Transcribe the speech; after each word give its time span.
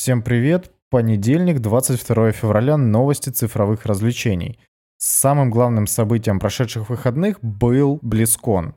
Всем 0.00 0.22
привет! 0.22 0.72
Понедельник, 0.88 1.58
22 1.58 2.32
февраля, 2.32 2.78
новости 2.78 3.28
цифровых 3.28 3.84
развлечений. 3.84 4.58
Самым 4.96 5.50
главным 5.50 5.86
событием 5.86 6.40
прошедших 6.40 6.88
выходных 6.88 7.38
был 7.42 8.00
BlizzCon. 8.02 8.72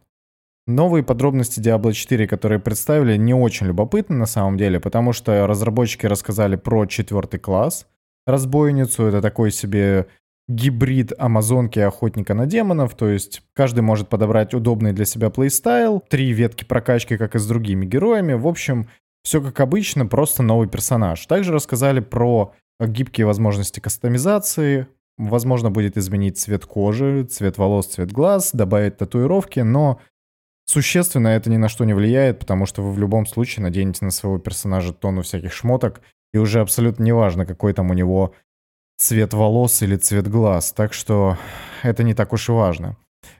Новые 0.67 1.01
подробности 1.01 1.62
Diablo 1.62 1.94
4, 1.94 2.28
которые 2.28 2.59
представили, 2.59 3.15
не 3.15 3.33
очень 3.33 3.67
любопытны 3.67 4.17
на 4.17 4.25
самом 4.25 4.57
деле, 4.57 4.81
потому 4.81 5.13
что 5.13 5.47
разработчики 5.47 6.05
рассказали 6.07 6.57
про 6.57 6.88
четвертый 6.88 7.40
класс, 7.40 7.88
разбойницу, 8.28 9.05
это 9.05 9.21
такой 9.21 9.52
себе 9.52 10.08
гибрид 10.50 11.14
амазонки 11.18 11.80
и 11.80 11.84
охотника 11.84 12.34
на 12.34 12.48
демонов, 12.48 12.96
то 12.96 13.08
есть 13.08 13.44
каждый 13.54 13.80
может 13.80 14.10
подобрать 14.10 14.54
удобный 14.54 14.92
для 14.92 15.05
себя 15.05 15.30
плейстайл, 15.30 16.02
три 16.02 16.34
ветки 16.34 16.66
прокачки, 16.66 17.16
как 17.16 17.36
и 17.36 17.40
с 17.40 17.48
другими 17.48 17.86
героями, 17.86 18.34
в 18.34 18.46
общем, 18.46 18.90
все 19.24 19.42
как 19.42 19.60
обычно, 19.60 20.05
просто 20.05 20.44
новый 20.44 20.68
персонаж. 20.68 21.26
Также 21.26 21.54
рассказали 21.54 22.00
про 22.00 22.54
гибкие 22.80 23.26
возможности 23.26 23.80
кастомизации, 23.80 24.88
возможно 25.18 25.72
будет 25.72 25.98
изменить 25.98 26.38
цвет 26.38 26.66
кожи, 26.66 27.23
цвет 27.23 27.58
волос, 27.58 27.88
цвет 27.88 28.12
глаз, 28.12 28.52
добавить 28.54 28.98
татуировки, 28.98 29.59
но 29.59 30.00
Существенно 30.66 31.28
это 31.28 31.50
ни 31.50 31.58
на 31.58 31.67
что 31.67 31.84
не 31.84 31.94
влияет, 31.94 32.40
потому 32.40 32.66
что 32.66 32.81
вы 32.81 32.91
в 32.94 33.00
любом 33.00 33.26
случае 33.26 33.64
наденете 33.64 34.05
на 34.05 34.12
своего 34.12 34.40
персонажа 34.40 34.94
тонну 34.94 35.22
всяких 35.22 35.52
шмоток, 35.52 36.02
и 36.34 36.38
уже 36.38 36.62
абсолютно 36.62 37.03
неважно, 37.03 37.45
какой 37.45 37.73
там 37.73 37.92
у 37.92 37.94
него 37.94 38.34
цвет 38.98 39.34
волос 39.34 39.81
или 39.81 39.98
цвет 39.98 40.28
глаз, 40.28 40.72
так 40.72 40.94
что 40.94 41.38
это 41.84 42.03
не 42.03 42.14
так 42.14 42.31
уж 42.34 42.50
и 42.50 42.53
важно. 42.53 42.98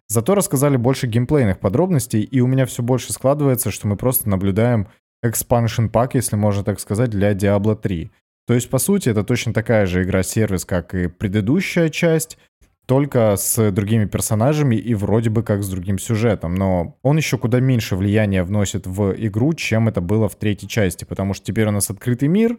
Зато 0.08 0.36
рассказали 0.36 0.76
больше 0.76 1.08
геймплейных 1.08 1.60
подробностей, 1.60 2.22
и 2.22 2.42
у 2.42 2.48
меня 2.48 2.66
все 2.66 2.84
больше 2.84 3.14
складывается, 3.14 3.72
что 3.72 3.88
мы 3.88 3.96
просто 3.96 4.30
наблюдаем 4.30 4.88
expansion 5.24 5.90
пак, 5.90 6.16
если 6.16 6.36
можно 6.36 6.64
так 6.64 6.80
сказать, 6.80 7.10
для 7.10 7.34
Diablo 7.34 7.76
3. 7.76 8.12
То 8.46 8.54
есть, 8.54 8.70
по 8.70 8.78
сути, 8.78 9.10
это 9.10 9.24
точно 9.24 9.54
такая 9.54 9.86
же 9.86 10.04
игра-сервис, 10.04 10.66
как 10.66 10.94
и 10.94 11.08
предыдущая 11.08 11.90
часть, 11.90 12.38
только 12.86 13.36
с 13.38 13.72
другими 13.72 14.06
персонажами 14.06 14.76
и 14.76 14.94
вроде 14.94 15.30
бы 15.30 15.44
как 15.44 15.64
с 15.64 15.70
другим 15.70 15.98
сюжетом, 15.98 16.56
но 16.56 16.98
он 17.02 17.18
еще 17.18 17.38
куда 17.38 17.60
меньше 17.60 17.96
влияния 17.96 18.44
вносит 18.44 18.86
в 18.86 19.14
игру, 19.14 19.54
чем 19.54 19.88
это 19.88 20.02
было 20.02 20.28
в 20.28 20.36
третьей 20.36 20.68
части, 20.68 21.06
потому 21.06 21.34
что 21.34 21.46
теперь 21.46 21.68
у 21.68 21.72
нас 21.72 21.90
открытый 21.90 22.28
мир, 22.28 22.58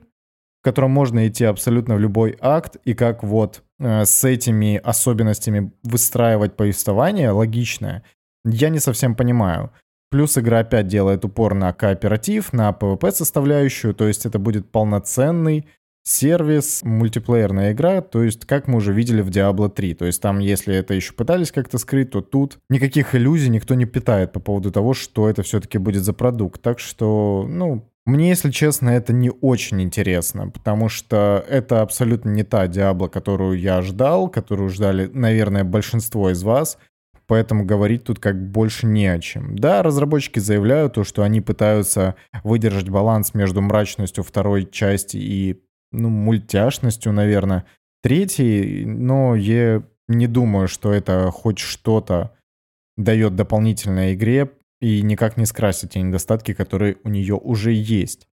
в 0.61 0.65
котором 0.65 0.93
можно 0.93 1.29
идти 1.29 1.45
абсолютно 1.45 1.97
в 1.97 2.01
любой 2.01 2.39
акт, 2.41 2.77
и 2.85 2.95
как 2.95 3.23
вот 3.23 3.63
э, 3.79 4.07
с 4.07 4.25
этими 4.25 4.81
особенностями 4.83 5.73
выстраивать 5.83 6.57
повествование 6.57 7.31
логичное, 7.31 8.03
я 8.47 8.71
не 8.71 8.79
совсем 8.79 9.15
понимаю. 9.15 9.73
Плюс 10.15 10.39
игра 10.39 10.61
опять 10.61 10.87
делает 10.87 11.25
упор 11.25 11.55
на 11.55 11.73
кооператив, 11.73 12.53
на 12.53 12.71
PvP 12.71 13.11
составляющую, 13.11 13.93
то 13.95 14.07
есть 14.07 14.27
это 14.27 14.39
будет 14.39 14.71
полноценный 14.71 15.67
сервис, 16.05 16.85
мультиплеерная 16.85 17.73
игра, 17.73 18.01
то 18.01 18.23
есть 18.23 18.47
как 18.47 18.69
мы 18.69 18.77
уже 18.77 18.93
видели 18.93 19.23
в 19.23 19.31
Diablo 19.31 19.69
3. 19.69 19.95
То 19.95 20.05
есть 20.05 20.23
там, 20.23 20.39
если 20.39 20.73
это 20.73 20.95
еще 20.95 21.15
пытались 21.15 21.51
как-то 21.51 21.79
скрыть, 21.79 22.13
то 22.13 22.21
тут 22.21 22.59
никаких 22.71 23.17
иллюзий 23.17 23.49
никто 23.49 23.75
не 23.75 23.87
питает 23.87 24.31
по 24.31 24.39
поводу 24.39 24.71
того, 24.71 24.95
что 24.95 25.29
это 25.29 25.43
все-таки 25.43 25.79
будет 25.79 26.05
за 26.05 26.13
продукт. 26.13 26.63
Так 26.63 26.79
что, 26.79 27.45
ну, 27.49 27.91
мне, 28.07 28.29
если 28.29 28.53
честно, 28.53 28.91
это 28.91 29.13
не 29.13 29.33
очень 29.41 29.83
интересно, 29.83 30.49
потому 30.49 30.89
что 30.89 31.45
это 31.49 31.83
абсолютно 31.83 32.29
не 32.31 32.45
та 32.45 32.67
Diablo, 32.67 33.09
которую 33.09 33.59
я 33.59 33.83
ждал, 33.83 34.29
которую 34.29 34.69
ждали, 34.69 35.11
наверное, 35.13 35.65
большинство 35.65 36.31
из 36.31 36.45
вас. 36.45 36.79
Поэтому 37.27 37.65
говорить 37.65 38.05
тут 38.05 38.19
как 38.19 38.51
больше 38.51 38.87
не 38.87 39.07
о 39.07 39.19
чем. 39.19 39.57
Да, 39.57 39.83
разработчики 39.83 40.39
заявляют 40.39 40.95
то, 40.95 41.05
что 41.05 41.23
они 41.23 41.41
пытаются 41.41 42.17
выдержать 42.43 42.89
баланс 42.89 43.35
между 43.35 43.63
мрачностью 43.63 44.23
второй 44.23 44.69
части 44.71 45.17
и 45.17 45.63
ну, 45.93 46.09
мультяшностью, 46.11 47.13
наверное. 47.13 47.65
Третий, 48.03 48.85
но 48.85 49.35
я 49.35 49.83
не 50.09 50.27
думаю, 50.27 50.69
что 50.69 50.93
это 50.93 51.31
хоть 51.31 51.59
что-то 51.59 52.37
дает 52.97 53.35
дополнительной 53.35 54.15
игре 54.15 54.51
и 54.81 55.01
никак 55.03 55.37
не 55.37 55.47
скрасит 55.47 55.93
те 55.93 56.03
недостатки, 56.03 56.53
которые 56.53 56.99
у 57.05 57.09
нее 57.09 57.37
уже 57.37 57.73
есть. 57.73 58.29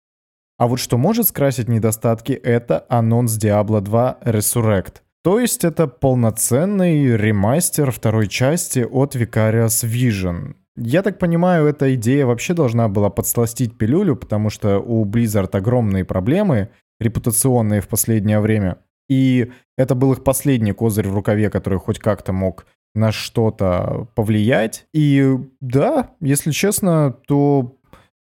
А 0.57 0.67
вот 0.67 0.79
что 0.79 0.97
может 0.97 1.27
скрасить 1.27 1.69
недостатки, 1.69 2.33
это 2.33 2.85
анонс 2.89 3.37
Diablo 3.37 3.81
2 3.81 4.19
Resurrect. 4.25 5.01
То 5.23 5.39
есть 5.39 5.63
это 5.63 5.87
полноценный 5.87 7.15
ремастер 7.15 7.91
второй 7.91 8.27
части 8.27 8.79
от 8.79 9.15
Vicarious 9.15 9.85
Vision. 9.85 10.55
Я 10.75 11.03
так 11.03 11.19
понимаю, 11.19 11.67
эта 11.67 11.93
идея 11.95 12.25
вообще 12.25 12.53
должна 12.53 12.87
была 12.87 13.09
подсластить 13.09 13.77
пилюлю, 13.77 14.15
потому 14.15 14.49
что 14.49 14.79
у 14.79 15.05
Blizzard 15.05 15.55
огромные 15.55 16.05
проблемы, 16.05 16.69
репутационные 16.99 17.81
в 17.81 17.87
последнее 17.87 18.39
время. 18.39 18.77
И 19.09 19.51
это 19.77 19.93
был 19.93 20.13
их 20.13 20.23
последний 20.23 20.71
козырь 20.71 21.07
в 21.07 21.13
рукаве, 21.13 21.49
который 21.49 21.77
хоть 21.77 21.99
как-то 21.99 22.33
мог 22.33 22.65
на 22.95 23.11
что-то 23.11 24.07
повлиять. 24.15 24.87
И 24.93 25.37
да, 25.59 26.11
если 26.19 26.51
честно, 26.51 27.11
то 27.27 27.77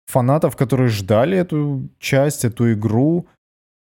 фанатов, 0.07 0.57
которые 0.57 0.89
ждали 0.89 1.39
эту 1.39 1.89
часть, 1.99 2.45
эту 2.45 2.73
игру, 2.75 3.27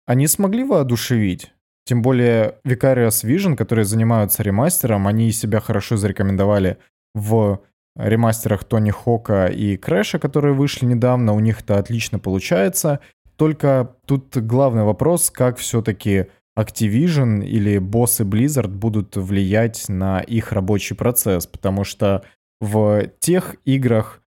они 0.06 0.28
смогли 0.28 0.64
воодушевить. 0.64 1.55
Тем 1.86 2.02
более 2.02 2.56
Vicarious 2.66 3.24
Vision, 3.24 3.56
которые 3.56 3.86
занимаются 3.86 4.42
ремастером, 4.42 5.08
они 5.08 5.32
себя 5.32 5.60
хорошо 5.60 5.98
зарекомендовали 5.98 6.78
в 7.14 7.62
ремастерах 7.96 8.64
Тони 8.64 8.92
Хока 8.92 9.48
и 9.48 9.78
Крэша, 9.78 10.20
которые 10.20 10.54
вышли 10.54 10.86
недавно. 10.86 11.34
У 11.34 11.40
них 11.40 11.62
это 11.62 11.78
отлично 11.78 12.20
получается. 12.20 13.00
Только 13.36 13.96
тут 14.06 14.36
главный 14.38 14.84
вопрос, 14.84 15.30
как 15.30 15.58
все-таки 15.58 16.28
Activision 16.58 17.44
или 17.46 17.78
боссы 17.78 18.24
Blizzard 18.24 18.70
будут 18.70 19.16
влиять 19.16 19.88
на 19.90 20.22
их 20.22 20.54
рабочий 20.54 20.96
процесс, 20.96 21.46
потому 21.46 21.84
что 21.84 22.24
в 22.62 23.08
тех 23.20 23.56
играх 23.66 24.22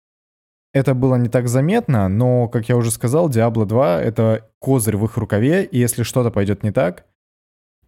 это 0.73 0.93
было 0.93 1.15
не 1.15 1.29
так 1.29 1.47
заметно, 1.47 2.07
но, 2.09 2.49
как 2.49 2.69
я 2.69 2.75
уже 2.75 2.91
сказал, 2.91 3.29
Diablo 3.29 3.65
2— 3.65 4.01
это 4.03 4.49
козырь 4.59 4.97
в 4.97 5.05
их 5.05 5.17
рукаве, 5.17 5.63
и 5.63 5.79
если 5.79 6.03
что-то 6.03 6.29
пойдет 6.29 6.63
не 6.63 6.71
так, 6.71 7.05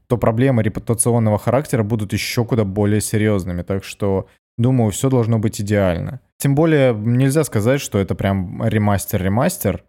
то 0.09 0.17
проблемы 0.17 0.63
репутационного 0.63 1.37
характера 1.37 1.83
будут 1.83 2.13
еще 2.13 2.43
куда 2.43 2.65
более 2.65 2.99
серьезными. 2.99 3.61
Так 3.61 3.83
что, 3.83 4.27
думаю, 4.57 4.91
все 4.91 5.07
должно 5.07 5.37
быть 5.37 5.61
идеально. 5.61 6.19
Тем 6.37 6.55
более, 6.55 6.95
нельзя 6.95 7.43
сказать, 7.43 7.79
что 7.79 7.99
это 7.99 8.15
прям 8.15 8.65
ремастер-ремастер. 8.65 9.83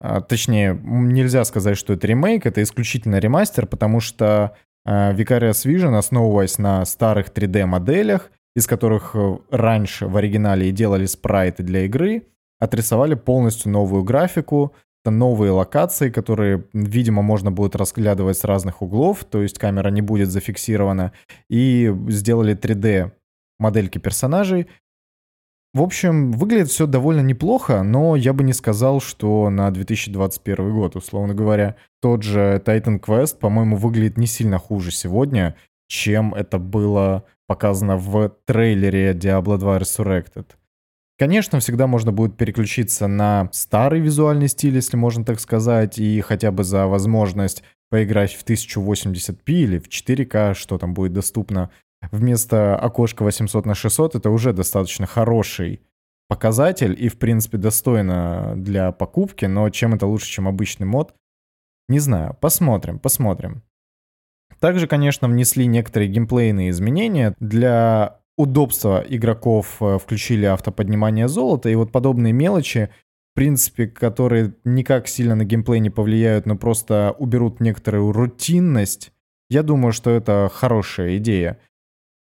А, 0.00 0.20
точнее, 0.20 0.78
нельзя 0.80 1.44
сказать, 1.44 1.76
что 1.76 1.94
это 1.94 2.06
ремейк, 2.06 2.46
это 2.46 2.62
исключительно 2.62 3.18
ремастер, 3.18 3.66
потому 3.66 3.98
что 3.98 4.54
а, 4.84 5.12
Vicarious 5.12 5.66
Vision, 5.66 5.96
основываясь 5.98 6.58
на 6.58 6.84
старых 6.84 7.30
3D-моделях, 7.30 8.30
из 8.54 8.68
которых 8.68 9.10
э, 9.14 9.38
раньше 9.50 10.06
в 10.06 10.16
оригинале 10.16 10.68
и 10.68 10.72
делали 10.72 11.06
спрайты 11.06 11.62
для 11.62 11.84
игры, 11.84 12.28
отрисовали 12.58 13.14
полностью 13.14 13.72
новую 13.72 14.04
графику, 14.04 14.72
новые 15.10 15.52
локации, 15.52 16.10
которые, 16.10 16.64
видимо, 16.72 17.22
можно 17.22 17.50
будет 17.50 17.76
разглядывать 17.76 18.38
с 18.38 18.44
разных 18.44 18.82
углов, 18.82 19.24
то 19.24 19.42
есть 19.42 19.58
камера 19.58 19.88
не 19.90 20.02
будет 20.02 20.30
зафиксирована, 20.30 21.12
и 21.48 21.94
сделали 22.08 22.56
3D 22.56 23.12
модельки 23.58 23.98
персонажей, 23.98 24.68
в 25.76 25.82
общем, 25.82 26.32
выглядит 26.32 26.68
все 26.68 26.86
довольно 26.86 27.20
неплохо, 27.20 27.82
но 27.82 28.16
я 28.16 28.32
бы 28.32 28.42
не 28.44 28.54
сказал, 28.54 28.98
что 28.98 29.50
на 29.50 29.70
2021 29.70 30.72
год, 30.72 30.96
условно 30.96 31.34
говоря. 31.34 31.76
Тот 32.00 32.22
же 32.22 32.62
Titan 32.64 32.98
Quest, 32.98 33.38
по-моему, 33.38 33.76
выглядит 33.76 34.16
не 34.16 34.26
сильно 34.26 34.58
хуже 34.58 34.90
сегодня, 34.90 35.54
чем 35.86 36.32
это 36.32 36.58
было 36.58 37.24
показано 37.46 37.98
в 37.98 38.32
трейлере 38.46 39.12
Diablo 39.12 39.58
2 39.58 39.78
Resurrected. 39.80 40.46
Конечно, 41.18 41.60
всегда 41.60 41.86
можно 41.86 42.12
будет 42.12 42.36
переключиться 42.36 43.06
на 43.06 43.48
старый 43.52 44.00
визуальный 44.00 44.48
стиль, 44.48 44.74
если 44.74 44.98
можно 44.98 45.24
так 45.24 45.40
сказать, 45.40 45.98
и 45.98 46.20
хотя 46.20 46.50
бы 46.50 46.62
за 46.62 46.86
возможность 46.86 47.62
поиграть 47.88 48.34
в 48.34 48.44
1080p 48.44 49.40
или 49.46 49.78
в 49.78 49.88
4К, 49.88 50.54
что 50.54 50.76
там 50.76 50.92
будет 50.92 51.14
доступно, 51.14 51.70
вместо 52.10 52.76
окошка 52.76 53.22
800 53.22 53.64
на 53.64 53.74
600 53.74 54.16
это 54.16 54.30
уже 54.30 54.52
достаточно 54.52 55.06
хороший 55.06 55.80
показатель 56.28 56.94
и, 56.98 57.08
в 57.08 57.18
принципе, 57.18 57.56
достойно 57.56 58.54
для 58.56 58.92
покупки, 58.92 59.46
но 59.46 59.70
чем 59.70 59.94
это 59.94 60.06
лучше, 60.06 60.26
чем 60.26 60.48
обычный 60.48 60.86
мод, 60.86 61.14
не 61.88 61.98
знаю. 61.98 62.36
Посмотрим, 62.40 62.98
посмотрим. 62.98 63.62
Также, 64.58 64.86
конечно, 64.86 65.28
внесли 65.28 65.66
некоторые 65.66 66.10
геймплейные 66.10 66.70
изменения. 66.70 67.34
Для 67.38 68.20
удобства 68.36 69.04
игроков 69.08 69.76
э, 69.80 69.98
включили 69.98 70.44
автоподнимание 70.44 71.28
золота, 71.28 71.68
и 71.68 71.74
вот 71.74 71.92
подобные 71.92 72.32
мелочи, 72.32 72.90
в 73.32 73.36
принципе, 73.36 73.86
которые 73.86 74.54
никак 74.64 75.08
сильно 75.08 75.34
на 75.34 75.44
геймплей 75.44 75.80
не 75.80 75.90
повлияют, 75.90 76.46
но 76.46 76.56
просто 76.56 77.14
уберут 77.18 77.60
некоторую 77.60 78.12
рутинность, 78.12 79.12
я 79.48 79.62
думаю, 79.62 79.92
что 79.92 80.10
это 80.10 80.50
хорошая 80.52 81.18
идея. 81.18 81.60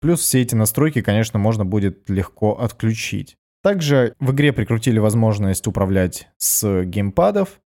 Плюс 0.01 0.21
все 0.21 0.41
эти 0.41 0.55
настройки, 0.55 1.01
конечно, 1.01 1.37
можно 1.37 1.65
будет 1.65 2.09
легко 2.09 2.57
отключить. 2.59 3.37
Также 3.61 4.15
в 4.19 4.31
игре 4.31 4.53
прикрутили 4.53 4.99
возможность 4.99 5.67
управлять 5.67 6.29
с 6.37 6.83
геймпадов. 6.85 7.59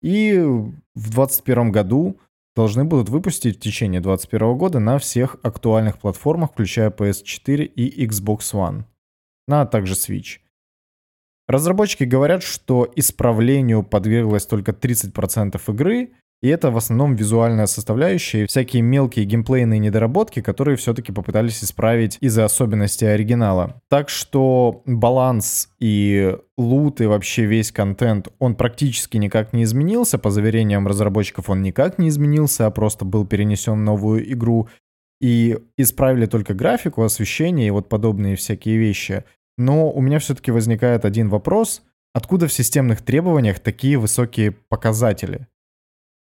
И 0.00 0.32
в 0.38 1.10
2021 1.10 1.72
году 1.72 2.20
должны 2.60 2.84
будут 2.84 3.08
выпустить 3.08 3.56
в 3.56 3.60
течение 3.60 4.02
2021 4.02 4.58
года 4.58 4.80
на 4.80 4.98
всех 4.98 5.36
актуальных 5.42 5.98
платформах, 5.98 6.52
включая 6.52 6.90
PS4 6.90 7.64
и 7.64 8.06
Xbox 8.06 8.52
One, 8.52 8.84
а 9.48 9.64
также 9.64 9.94
Switch. 9.94 10.40
Разработчики 11.48 12.04
говорят, 12.04 12.42
что 12.42 12.86
исправлению 12.96 13.82
подверглось 13.82 14.44
только 14.44 14.72
30% 14.72 15.58
игры, 15.72 16.10
и 16.42 16.48
это 16.48 16.70
в 16.70 16.76
основном 16.78 17.16
визуальная 17.16 17.66
составляющая 17.66 18.44
и 18.44 18.46
всякие 18.46 18.82
мелкие 18.82 19.26
геймплейные 19.26 19.78
недоработки, 19.78 20.40
которые 20.40 20.76
все-таки 20.76 21.12
попытались 21.12 21.62
исправить 21.62 22.16
из-за 22.20 22.46
особенностей 22.46 23.06
оригинала. 23.06 23.82
Так 23.88 24.08
что 24.08 24.82
баланс 24.86 25.68
и 25.78 26.36
лут 26.56 27.02
и 27.02 27.06
вообще 27.06 27.44
весь 27.44 27.72
контент, 27.72 28.28
он 28.38 28.54
практически 28.54 29.18
никак 29.18 29.52
не 29.52 29.64
изменился. 29.64 30.18
По 30.18 30.30
заверениям 30.30 30.86
разработчиков 30.86 31.50
он 31.50 31.62
никак 31.62 31.98
не 31.98 32.08
изменился, 32.08 32.66
а 32.66 32.70
просто 32.70 33.04
был 33.04 33.26
перенесен 33.26 33.74
в 33.74 33.84
новую 33.84 34.32
игру. 34.32 34.68
И 35.20 35.58
исправили 35.76 36.24
только 36.24 36.54
графику, 36.54 37.02
освещение 37.02 37.68
и 37.68 37.70
вот 37.70 37.90
подобные 37.90 38.36
всякие 38.36 38.78
вещи. 38.78 39.24
Но 39.58 39.90
у 39.90 40.00
меня 40.00 40.18
все-таки 40.18 40.50
возникает 40.50 41.04
один 41.04 41.28
вопрос. 41.28 41.82
Откуда 42.14 42.48
в 42.48 42.52
системных 42.52 43.02
требованиях 43.02 43.60
такие 43.60 43.98
высокие 43.98 44.52
показатели? 44.52 45.46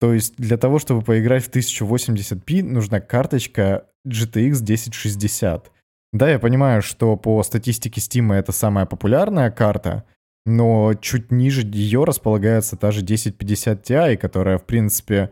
То 0.00 0.12
есть 0.12 0.36
для 0.36 0.56
того, 0.56 0.78
чтобы 0.78 1.02
поиграть 1.02 1.44
в 1.44 1.50
1080p, 1.50 2.62
нужна 2.62 3.00
карточка 3.00 3.86
GTX 4.06 4.62
1060. 4.62 5.70
Да, 6.12 6.30
я 6.30 6.38
понимаю, 6.38 6.82
что 6.82 7.16
по 7.16 7.42
статистике 7.42 8.00
Steam 8.00 8.32
это 8.32 8.52
самая 8.52 8.86
популярная 8.86 9.50
карта, 9.50 10.04
но 10.46 10.94
чуть 10.94 11.32
ниже 11.32 11.62
ее 11.62 12.04
располагается 12.04 12.76
та 12.76 12.90
же 12.92 13.00
1050 13.00 13.90
Ti, 13.90 14.16
которая, 14.16 14.58
в 14.58 14.64
принципе, 14.64 15.30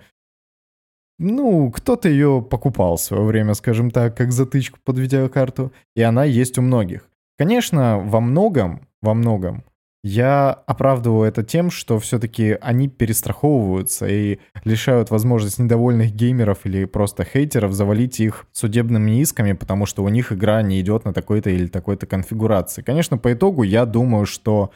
ну, 1.19 1.71
кто-то 1.71 2.09
ее 2.09 2.45
покупал 2.49 2.97
в 2.97 3.01
свое 3.01 3.23
время, 3.23 3.55
скажем 3.55 3.91
так, 3.91 4.17
как 4.17 4.33
затычку 4.33 4.79
под 4.83 4.99
видеокарту, 4.99 5.73
и 5.95 6.03
она 6.03 6.25
есть 6.25 6.59
у 6.59 6.63
многих. 6.63 7.09
Конечно, 7.39 7.99
во 7.99 8.21
многом, 8.21 8.89
во 9.01 9.15
многом 9.15 9.65
я 10.05 10.51
оправдываю 10.51 11.29
это 11.29 11.45
тем, 11.45 11.71
что 11.71 12.01
все-таки 12.01 12.59
они 12.61 12.89
перестраховываются 12.89 14.07
и 14.09 14.41
лишают 14.65 15.11
возможность 15.11 15.61
недовольных 15.61 16.13
геймеров 16.13 16.61
или 16.65 16.87
просто 16.87 17.25
хейтеров 17.25 17.73
завалить 17.73 18.19
их 18.19 18.47
судебными 18.53 19.21
исками, 19.21 19.53
потому 19.53 19.87
что 19.87 20.03
у 20.03 20.09
них 20.09 20.33
игра 20.33 20.61
не 20.63 20.81
идет 20.81 21.05
на 21.05 21.13
такой-то 21.13 21.51
или 21.51 21.69
такой-то 21.69 22.07
конфигурации. 22.07 22.83
Конечно, 22.83 23.17
по 23.17 23.33
итогу 23.33 23.63
я 23.63 23.87
думаю, 23.87 24.27
что 24.27 24.73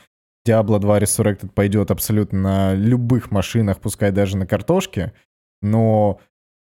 Diablo 0.47 0.79
2 0.79 1.01
Resurrected 1.01 1.51
пойдет 1.51 1.91
абсолютно 1.91 2.39
на 2.41 2.75
любых 2.75 3.33
машинах, 3.33 3.81
пускай 3.81 4.13
даже 4.13 4.37
на 4.37 4.47
картошке, 4.47 5.13
но 5.61 6.21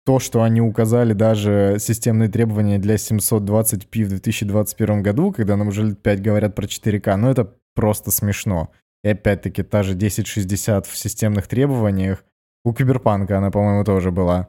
то, 0.06 0.20
что 0.20 0.42
они 0.42 0.60
указали 0.60 1.12
даже 1.12 1.78
системные 1.80 2.28
требования 2.28 2.78
для 2.78 2.96
720p 2.96 4.04
в 4.04 4.08
2021 4.10 5.02
году, 5.02 5.32
когда 5.32 5.56
нам 5.56 5.68
уже 5.68 5.82
лет 5.82 6.02
5 6.02 6.22
говорят 6.22 6.54
про 6.54 6.66
4К, 6.66 7.16
ну 7.16 7.30
это 7.30 7.56
просто 7.74 8.10
смешно. 8.10 8.70
И 9.02 9.08
опять-таки 9.08 9.62
та 9.62 9.82
же 9.82 9.92
1060 9.92 10.86
в 10.86 10.96
системных 10.96 11.46
требованиях. 11.46 12.24
У 12.64 12.72
Киберпанка 12.72 13.38
она, 13.38 13.50
по-моему, 13.50 13.84
тоже 13.84 14.10
была 14.10 14.48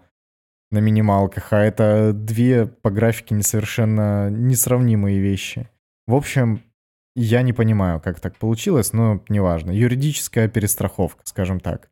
на 0.72 0.80
минималках, 0.80 1.54
а 1.54 1.60
это 1.60 2.13
две 2.13 2.66
по 2.66 2.89
графике 2.89 3.36
несовершенно 3.36 4.30
несравнимые 4.30 5.19
вещи. 5.19 5.69
В 6.07 6.16
общем, 6.16 6.63
я 7.16 7.42
не 7.42 7.54
понимаю, 7.54 8.00
как 8.01 8.19
так 8.19 8.38
получилось, 8.38 8.94
но 8.94 9.22
неважно. 9.30 9.72
Юридическая 9.72 10.48
перестраховка, 10.48 11.22
скажем 11.25 11.60
так. 11.60 11.89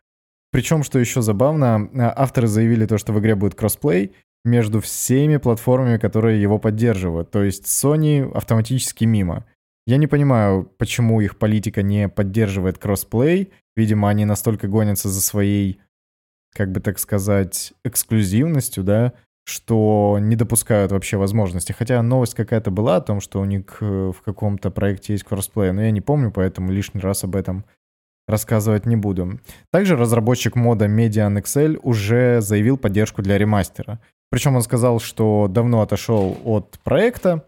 Причем, 0.51 0.83
что 0.83 0.99
еще 0.99 1.21
забавно, 1.21 1.89
авторы 2.15 2.47
заявили 2.47 2.85
то, 2.85 2.97
что 2.97 3.11
в 3.13 3.19
игре 3.19 3.35
будет 3.35 3.55
кроссплей 3.55 4.13
между 4.45 4.81
всеми 4.81 5.37
платформами, 5.37 5.97
которые 5.97 6.41
его 6.41 6.59
поддерживают. 6.59 7.31
То 7.31 7.43
есть 7.43 7.65
Sony 7.65 8.31
автоматически 8.33 9.05
мимо. 9.05 9.45
Я 9.85 9.97
не 9.97 10.07
понимаю, 10.07 10.71
почему 10.77 11.19
их 11.19 11.37
политика 11.37 11.81
не 11.81 12.07
поддерживает 12.07 12.77
кроссплей. 12.77 13.51
Видимо, 13.75 14.09
они 14.09 14.23
настолько 14.25 14.67
гонятся 14.67 15.09
за 15.09 15.21
своей, 15.21 15.79
как 16.53 16.71
бы 16.71 16.79
так 16.79 16.99
сказать, 16.99 17.73
эксклюзивностью, 17.83 18.83
да, 18.83 19.13
что 19.45 20.17
не 20.21 20.35
допускают 20.35 20.91
вообще 20.91 21.17
возможности. 21.17 21.73
Хотя 21.73 22.01
новость 22.01 22.33
какая-то 22.33 22.71
была 22.71 22.97
о 22.97 23.01
том, 23.01 23.19
что 23.19 23.41
у 23.41 23.45
них 23.45 23.77
э, 23.81 24.11
в 24.15 24.21
каком-то 24.23 24.71
проекте 24.71 25.13
есть 25.13 25.25
кроссплей, 25.25 25.71
но 25.71 25.81
я 25.83 25.91
не 25.91 26.01
помню, 26.01 26.31
поэтому 26.31 26.71
лишний 26.71 27.01
раз 27.01 27.25
об 27.25 27.35
этом 27.35 27.65
рассказывать 28.25 28.85
не 28.85 28.95
буду. 28.95 29.39
Также 29.69 29.97
разработчик 29.97 30.55
мода 30.55 30.85
Median 30.85 31.41
XL 31.41 31.77
уже 31.83 32.39
заявил 32.39 32.77
поддержку 32.77 33.21
для 33.21 33.37
ремастера. 33.37 33.99
Причем 34.29 34.55
он 34.55 34.61
сказал, 34.61 34.99
что 34.99 35.47
давно 35.49 35.81
отошел 35.81 36.37
от 36.45 36.79
проекта, 36.83 37.45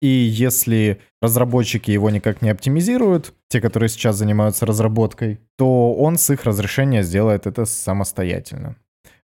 и 0.00 0.06
если 0.06 1.00
разработчики 1.22 1.90
его 1.90 2.10
никак 2.10 2.42
не 2.42 2.50
оптимизируют, 2.50 3.34
те, 3.48 3.60
которые 3.60 3.88
сейчас 3.88 4.16
занимаются 4.16 4.66
разработкой, 4.66 5.40
то 5.56 5.94
он 5.94 6.18
с 6.18 6.28
их 6.30 6.44
разрешения 6.44 7.02
сделает 7.02 7.46
это 7.46 7.64
самостоятельно. 7.64 8.76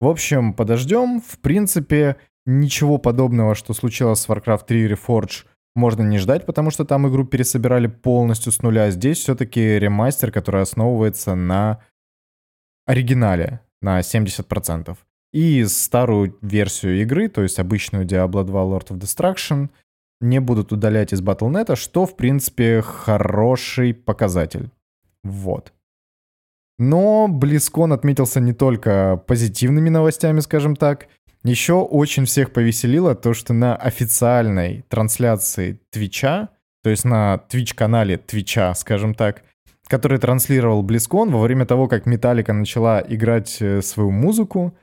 В 0.01 0.09
общем, 0.09 0.55
подождем. 0.55 1.21
В 1.21 1.39
принципе, 1.39 2.17
ничего 2.47 2.99
подобного, 2.99 3.55
что 3.55 3.75
случилось 3.75 4.21
с 4.21 4.29
Warcraft 4.29 4.67
3 4.67 4.89
Reforged, 4.93 5.45
можно 5.77 6.03
не 6.03 6.19
ждать, 6.19 6.47
потому 6.47 6.71
что 6.71 6.85
там 6.85 7.09
игру 7.09 7.25
пересобирали 7.25 7.89
полностью 7.89 8.53
с 8.53 8.63
нуля. 8.63 8.91
Здесь 8.91 9.19
все-таки 9.19 9.61
ремастер, 9.79 10.31
который 10.31 10.63
основывается 10.63 11.35
на 11.35 11.81
оригинале 12.87 13.61
на 13.83 13.99
70%. 14.01 14.97
И 15.33 15.65
старую 15.65 16.39
версию 16.43 17.03
игры, 17.03 17.29
то 17.29 17.43
есть 17.43 17.59
обычную 17.59 18.07
Diablo 18.07 18.45
2 18.45 18.63
Lord 18.63 18.89
of 18.91 18.99
Destruction— 18.99 19.69
не 20.25 20.41
будут 20.41 20.73
удалять 20.73 21.13
из 21.13 21.23
Battle.net, 21.23 21.77
что, 21.77 22.07
в 22.07 22.17
принципе, 22.17 22.83
хороший 22.83 23.95
показатель. 23.95 24.71
Вот. 25.23 25.73
Но 26.79 27.29
BlizzCon 27.31 27.95
отметился 27.95 28.41
не 28.41 28.53
только 28.53 29.23
позитивными 29.27 29.91
новостями, 29.91 30.41
скажем 30.41 30.75
так. 30.75 31.07
Еще 31.45 31.75
очень 31.75 32.25
всех 32.25 32.53
повеселило 32.53 33.15
то, 33.15 33.35
что 33.35 33.53
на 33.53 33.77
официальной 33.77 34.85
трансляции 34.89 35.79
Твича, 35.91 36.49
то 36.83 36.91
есть 36.91 37.05
на 37.05 37.41
Twitch-канале 37.51 38.17
Твича, 38.17 38.75
скажем 38.75 39.15
так, 39.15 39.43
который 39.87 40.19
транслировал 40.19 40.83
BlizzCon 40.83 41.31
во 41.31 41.41
время 41.43 41.67
того, 41.67 41.87
как 41.87 42.07
Металлика 42.07 42.53
начала 42.55 43.05
играть 43.07 43.59
э, 43.61 43.83
свою 43.83 44.11
музыку, 44.11 44.75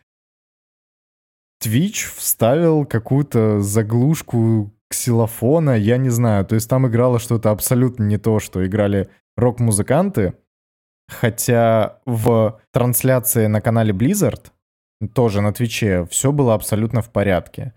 Twitch 1.64 2.16
вставил 2.16 2.86
какую-то 2.86 3.62
заглушку 3.62 4.72
ксилофона, 4.92 5.72
я 5.72 5.98
не 5.98 6.10
знаю. 6.10 6.46
То 6.46 6.56
есть 6.56 6.70
там 6.70 6.88
играло 6.88 7.20
что-то 7.20 7.50
абсолютно 7.52 8.04
не 8.04 8.18
то, 8.18 8.40
что 8.40 8.66
играли 8.66 9.10
рок-музыканты. 9.36 10.34
Хотя 11.10 12.00
в 12.06 12.60
трансляции 12.72 13.48
на 13.48 13.60
канале 13.62 13.94
Blizzard, 13.94 14.52
тоже 15.14 15.42
на 15.42 15.52
Твиче, 15.52 16.06
все 16.06 16.32
было 16.32 16.54
абсолютно 16.54 17.02
в 17.02 17.10
порядке. 17.10 17.74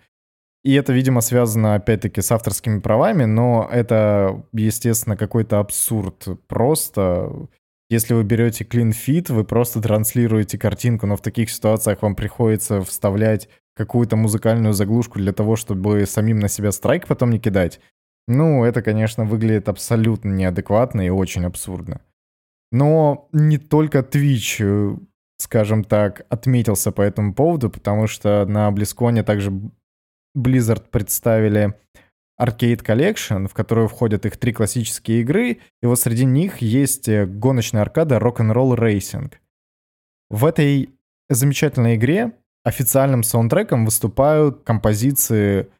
И 0.63 0.75
это, 0.75 0.93
видимо, 0.93 1.21
связано, 1.21 1.75
опять-таки, 1.75 2.23
с 2.23 2.33
авторскими 2.33 2.81
правами, 2.81 3.25
но 3.25 3.69
это, 3.71 4.45
естественно, 4.53 5.17
какой-то 5.17 5.59
абсурд. 5.59 6.27
Просто, 6.47 7.49
если 7.91 8.15
вы 8.15 8.25
берете 8.25 8.65
clean 8.65 8.93
fit, 8.93 9.33
вы 9.33 9.45
просто 9.45 9.83
транслируете 9.83 10.57
картинку, 10.57 11.07
но 11.07 11.17
в 11.17 11.21
таких 11.23 11.51
ситуациях 11.51 12.03
вам 12.03 12.15
приходится 12.15 12.81
вставлять 12.81 13.49
какую-то 13.75 14.17
музыкальную 14.17 14.73
заглушку 14.73 15.19
для 15.19 15.33
того, 15.33 15.57
чтобы 15.57 16.07
самим 16.07 16.39
на 16.39 16.49
себя 16.49 16.73
страйк 16.73 17.07
потом 17.07 17.31
не 17.31 17.39
кидать, 17.39 17.81
ну, 18.27 18.65
это, 18.65 18.83
конечно, 18.83 19.25
выглядит 19.25 19.69
абсолютно 19.69 20.31
неадекватно 20.31 21.07
и 21.07 21.11
очень 21.11 21.45
абсурдно. 21.45 22.01
Но 22.73 23.29
не 23.33 23.59
только 23.59 23.99
Twitch, 23.99 24.57
э, 24.61 24.97
скажем 25.39 25.85
так, 25.85 26.27
отметился 26.29 26.91
по 26.91 27.03
этому 27.03 27.35
поводу, 27.35 27.71
потому 27.71 28.07
что 28.07 28.47
на 28.47 28.71
BlizzCon 28.71 29.23
также 29.23 29.53
Blizzard 30.37 30.89
представили 30.91 31.75
Arcade 32.41 32.83
Collection, 32.83 33.47
в 33.47 33.55
которую 33.55 33.89
входят 33.89 34.27
их 34.27 34.37
три 34.37 34.53
классические 34.53 35.21
игры, 35.21 35.59
и 35.83 35.87
вот 35.87 36.01
среди 36.01 36.25
них 36.25 36.59
есть 36.59 37.09
э, 37.09 37.27
гоночная 37.27 37.83
аркада 37.83 38.17
Rock'n'Roll 38.17 38.77
Racing. 38.77 39.33
В 40.31 40.45
этой 40.47 40.91
замечательной 41.29 41.97
игре 41.97 42.33
официальным 42.65 43.23
саундтреком 43.23 43.85
выступают 43.85 44.65
композиции 44.65 45.71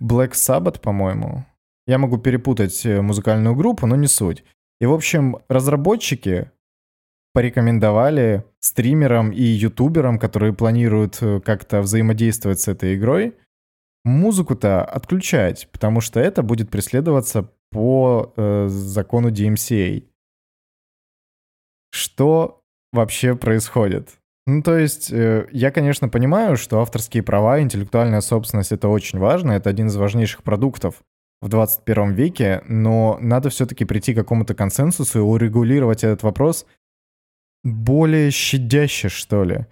Black 0.00 0.32
Sabbath, 0.32 0.80
по-моему. 0.80 1.44
Я 1.86 1.98
могу 1.98 2.18
перепутать 2.18 2.84
э, 2.86 3.00
музыкальную 3.00 3.56
группу, 3.56 3.86
но 3.86 3.96
не 3.96 4.06
суть. 4.06 4.44
И, 4.80 4.86
в 4.86 4.92
общем, 4.92 5.38
разработчики 5.48 6.50
порекомендовали 7.32 8.44
стримерам 8.60 9.30
и 9.30 9.42
ютуберам, 9.42 10.18
которые 10.18 10.52
планируют 10.52 11.18
э, 11.22 11.40
как-то 11.40 11.80
взаимодействовать 11.80 12.60
с 12.60 12.68
этой 12.68 12.94
игрой, 12.94 13.36
музыку-то 14.04 14.84
отключать, 14.84 15.68
потому 15.72 16.00
что 16.00 16.20
это 16.20 16.42
будет 16.42 16.70
преследоваться 16.70 17.50
по 17.70 18.32
э, 18.36 18.68
закону 18.68 19.30
DMCA. 19.30 20.04
Что 21.90 22.62
вообще 22.92 23.34
происходит? 23.34 24.17
Ну, 24.48 24.62
то 24.62 24.78
есть, 24.78 25.12
э, 25.12 25.46
я, 25.52 25.70
конечно, 25.70 26.08
понимаю, 26.08 26.56
что 26.56 26.80
авторские 26.80 27.22
права, 27.22 27.60
интеллектуальная 27.60 28.22
собственность— 28.22 28.72
это 28.72 28.88
очень 28.88 29.18
важно, 29.18 29.52
это 29.52 29.68
один 29.68 29.88
из 29.88 29.96
важнейших 29.96 30.42
продуктов 30.42 31.02
в 31.42 31.50
21 31.50 32.12
веке, 32.14 32.62
но 32.66 33.18
надо 33.20 33.50
все-таки 33.50 33.84
прийти 33.84 34.14
к 34.14 34.16
какому-то 34.16 34.54
консенсусу 34.54 35.18
и 35.18 35.22
урегулировать 35.22 36.02
этот 36.02 36.22
вопрос 36.22 36.64
более 37.62 38.30
щадяще, 38.30 39.10
что 39.10 39.44
ли. 39.44 39.66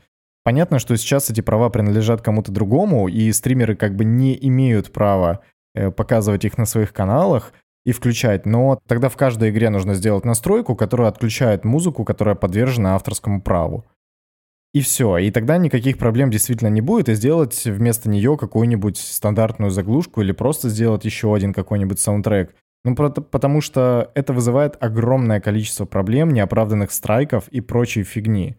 Понятно, 0.44 0.78
что 0.78 0.94
сейчас 0.98 1.30
эти 1.30 1.40
права 1.40 1.70
принадлежат 1.70 2.20
кому-то 2.20 2.52
другому, 2.52 3.08
и 3.08 3.32
стримеры 3.32 3.76
как 3.76 3.96
бы 3.96 4.04
не 4.04 4.36
имеют 4.46 4.92
права 4.92 5.40
э, 5.74 5.90
показывать 5.90 6.44
их 6.44 6.58
на 6.58 6.66
своих 6.66 6.92
каналах 6.92 7.54
и 7.86 7.92
включать, 7.92 8.44
но 8.44 8.78
тогда 8.86 9.08
в 9.08 9.16
каждой 9.16 9.48
игре 9.48 9.70
нужно 9.70 9.94
сделать 9.94 10.26
настройку, 10.26 10.76
которая 10.76 11.08
отключает 11.08 11.64
музыку, 11.64 12.04
которая 12.04 12.34
подвержена 12.34 12.94
авторскому 12.94 13.40
праву. 13.40 13.86
И 14.76 14.82
все. 14.82 15.16
И 15.16 15.30
тогда 15.30 15.56
никаких 15.56 15.96
проблем 15.96 16.30
действительно 16.30 16.68
не 16.68 16.82
будет, 16.82 17.08
и 17.08 17.14
сделать 17.14 17.64
вместо 17.64 18.10
нее 18.10 18.36
какую-нибудь 18.36 18.98
стандартную 18.98 19.70
заглушку 19.70 20.20
или 20.20 20.32
просто 20.32 20.68
сделать 20.68 21.06
еще 21.06 21.34
один 21.34 21.54
какой-нибудь 21.54 21.98
саундтрек. 21.98 22.54
Ну, 22.84 22.94
потому 22.94 23.62
что 23.62 24.12
это 24.14 24.34
вызывает 24.34 24.76
огромное 24.78 25.40
количество 25.40 25.86
проблем, 25.86 26.28
неоправданных 26.28 26.92
страйков 26.92 27.48
и 27.48 27.62
прочей 27.62 28.02
фигни. 28.02 28.58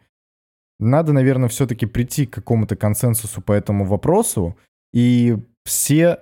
Надо, 0.79 1.13
наверное, 1.13 1.49
все-таки 1.49 1.85
прийти 1.85 2.25
к 2.25 2.33
какому-то 2.33 2.75
консенсусу 2.75 3.39
по 3.43 3.51
этому 3.51 3.85
вопросу, 3.85 4.57
и 4.93 5.37
все, 5.65 6.21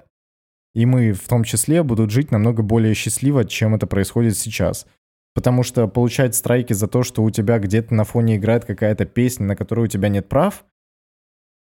и 0.74 0.86
мы 0.86 1.14
в 1.14 1.26
том 1.30 1.46
числе, 1.46 1.84
будут 1.84 2.12
жить 2.12 2.32
намного 2.32 2.64
более 2.64 2.96
счастливо, 2.96 3.46
чем 3.46 3.76
это 3.76 3.88
происходит 3.88 4.36
сейчас. 4.38 4.88
Потому 5.36 5.64
что 5.64 5.88
получать 5.88 6.34
страйки 6.34 6.74
за 6.74 6.88
то, 6.88 7.04
что 7.04 7.22
у 7.22 7.30
тебя 7.30 7.60
где-то 7.60 7.94
на 7.94 8.06
фоне 8.06 8.38
играет 8.38 8.66
какая-то 8.66 9.06
песня, 9.06 9.46
на 9.46 9.56
которую 9.56 9.86
у 9.86 9.90
тебя 9.90 10.10
нет 10.10 10.28
прав, 10.28 10.66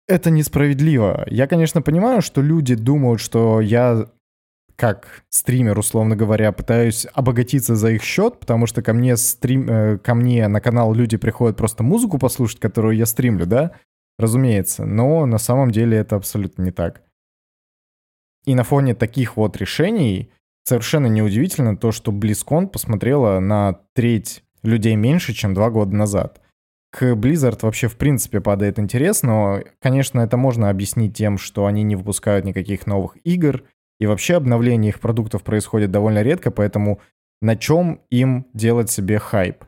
это 0.08 0.32
несправедливо. 0.32 1.26
Я, 1.28 1.48
конечно, 1.48 1.82
понимаю, 1.82 2.22
что 2.22 2.42
люди 2.42 2.76
думают, 2.76 3.20
что 3.20 3.60
я 3.60 4.08
как 4.78 5.26
стример, 5.30 5.78
условно 5.78 6.16
говоря, 6.16 6.52
пытаюсь 6.52 7.08
обогатиться 7.14 7.76
за 7.76 7.92
их 7.92 8.04
счет, 8.04 8.40
потому 8.40 8.68
что 8.68 8.82
ко 8.82 8.94
мне, 8.94 9.18
стрим, 9.18 9.70
э, 9.70 9.98
ко 9.98 10.14
мне 10.14 10.48
на 10.48 10.62
канал 10.62 10.94
люди 10.94 11.18
приходят 11.18 11.58
просто 11.58 11.84
музыку 11.84 12.20
послушать, 12.20 12.60
которую 12.60 12.96
я 12.96 13.08
стримлю, 13.08 13.48
да? 13.48 13.72
Разумеется. 14.20 14.86
Но 14.86 15.26
на 15.26 15.40
самом 15.40 15.72
деле 15.72 15.98
это 15.98 16.16
абсолютно 16.16 16.62
не 16.62 16.72
так. 16.72 17.02
И 18.46 18.56
на 18.56 18.64
фоне 18.64 18.94
таких 18.94 19.36
вот 19.36 19.58
решений 19.58 20.32
совершенно 20.68 21.08
неудивительно 21.08 21.78
то, 21.78 21.92
что 21.92 22.12
BlizzCon 22.12 22.68
посмотрела 22.68 23.40
на 23.40 23.80
треть 23.94 24.44
людей 24.64 24.96
меньше, 24.96 25.34
чем 25.34 25.54
два 25.54 25.70
года 25.70 25.96
назад. 25.96 26.42
К 26.92 27.14
Blizzard 27.14 27.60
вообще 27.62 27.88
в 27.88 27.98
принципе 27.98 28.42
падает 28.42 28.80
интерес, 28.80 29.24
но, 29.24 29.62
конечно, 29.82 30.22
это 30.22 30.38
можно 30.38 30.70
объяснить 30.70 31.16
тем, 31.16 31.38
что 31.38 31.66
они 31.66 31.84
не 31.84 31.96
выпускают 31.96 32.46
никаких 32.46 32.88
новых 32.88 33.18
игр, 33.24 33.64
и 34.00 34.06
вообще 34.06 34.36
обновление 34.36 34.90
их 34.90 35.00
продуктов 35.00 35.44
происходит 35.44 35.92
довольно 35.92 36.22
редко, 36.22 36.52
поэтому 36.52 37.00
на 37.42 37.56
чем 37.56 38.02
им 38.10 38.48
делать 38.54 38.90
себе 38.90 39.20
хайп? 39.20 39.64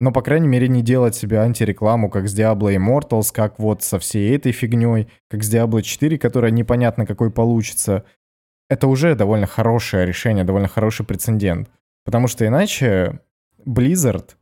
Но, 0.00 0.12
по 0.12 0.22
крайней 0.22 0.48
мере, 0.48 0.68
не 0.68 0.82
делать 0.82 1.14
себе 1.14 1.40
антирекламу, 1.40 2.10
как 2.10 2.28
с 2.28 2.38
Diablo 2.38 2.74
Immortals, 2.74 3.32
как 3.32 3.58
вот 3.58 3.82
со 3.82 3.98
всей 3.98 4.36
этой 4.36 4.52
фигней, 4.52 5.08
как 5.30 5.42
с 5.42 5.52
Diablo 5.52 5.82
4, 5.82 6.18
которая 6.18 6.50
непонятно 6.50 7.06
какой 7.06 7.30
получится 7.30 8.04
это 8.68 8.86
уже 8.86 9.14
довольно 9.14 9.46
хорошее 9.46 10.06
решение, 10.06 10.44
довольно 10.44 10.68
хороший 10.68 11.04
прецедент. 11.04 11.70
Потому 12.04 12.28
что 12.28 12.46
иначе 12.46 13.20
Blizzard 13.66 14.36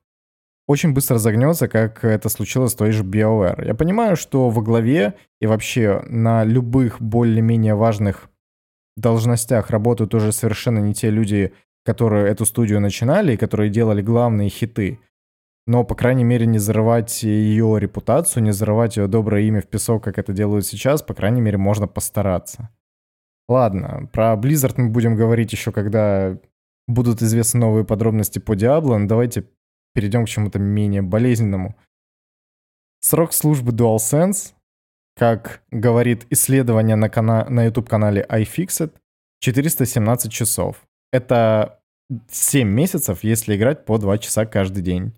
очень 0.67 0.93
быстро 0.93 1.19
загнется, 1.19 1.69
как 1.69 2.05
это 2.05 2.29
случилось 2.29 2.73
с 2.73 2.77
той 2.77 2.93
же 2.93 3.03
BioWare. 3.05 3.67
Я 3.67 3.75
понимаю, 3.75 4.17
что 4.17 4.49
во 4.49 4.63
главе 4.63 5.15
и 5.41 5.47
вообще 5.47 6.03
на 6.09 6.45
любых 6.45 7.01
более-менее 7.01 7.75
важных 7.75 8.31
должностях 8.97 9.71
работают 9.71 10.15
уже 10.15 10.33
совершенно 10.33 10.79
не 10.79 10.95
те 10.95 11.11
люди, 11.11 11.53
которые 11.85 12.29
эту 12.29 12.45
студию 12.47 12.81
начинали 12.81 13.35
и 13.35 13.37
которые 13.37 13.71
делали 13.71 14.03
главные 14.03 14.49
хиты. 14.49 15.01
Но, 15.67 15.85
по 15.85 15.95
крайней 15.95 16.25
мере, 16.25 16.47
не 16.47 16.59
зарывать 16.59 17.23
ее 17.23 17.77
репутацию, 17.79 18.43
не 18.43 18.53
зарывать 18.53 18.97
ее 18.97 19.07
доброе 19.07 19.43
имя 19.43 19.63
в 19.63 19.67
песок, 19.69 20.03
как 20.03 20.19
это 20.19 20.33
делают 20.33 20.67
сейчас, 20.67 21.03
по 21.03 21.15
крайней 21.15 21.41
мере, 21.41 21.59
можно 21.59 21.87
постараться. 21.87 22.71
Ладно, 23.53 24.09
про 24.15 24.33
Blizzard 24.33 24.77
мы 24.79 24.89
будем 24.89 25.15
говорить 25.15 25.53
еще, 25.53 25.73
когда 25.73 26.39
будут 26.89 27.21
известны 27.21 27.61
новые 27.61 27.85
подробности 27.85 28.39
по 28.39 28.55
Diablo, 28.55 28.97
но 28.97 29.07
давайте 29.07 29.45
перейдем 29.93 30.25
к 30.25 30.29
чему-то 30.29 30.59
менее 30.59 31.03
болезненному. 31.03 31.77
Срок 33.01 33.35
службы 33.35 33.73
DualSense, 33.73 34.55
как 35.17 35.63
говорит 35.71 36.27
исследование 36.31 36.97
на, 36.97 37.11
кана- 37.11 37.47
на 37.51 37.67
YouTube-канале 37.67 38.27
iFixit, 38.27 38.95
417 39.41 40.33
часов. 40.33 40.83
Это 41.13 41.79
7 42.31 42.67
месяцев, 42.67 43.23
если 43.23 43.55
играть 43.55 43.85
по 43.85 43.99
2 43.99 44.17
часа 44.17 44.47
каждый 44.47 44.83
день. 44.83 45.13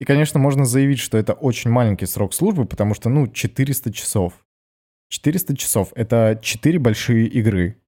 И, 0.00 0.04
конечно, 0.04 0.38
можно 0.38 0.66
заявить, 0.66 0.98
что 0.98 1.16
это 1.16 1.32
очень 1.32 1.70
маленький 1.70 2.04
срок 2.04 2.34
службы, 2.34 2.66
потому 2.66 2.92
что, 2.92 3.08
ну, 3.08 3.26
400 3.26 3.90
часов. 3.90 4.43
400 5.08 5.56
часов— 5.56 5.92
это 5.94 6.38
4 6.42 6.78
большие 6.78 7.26
игры. 7.26 7.80